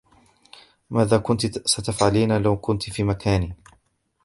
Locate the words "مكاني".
3.03-3.55